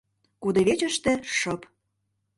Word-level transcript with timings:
Кудывечыште 0.41 1.13
шып. 1.37 1.61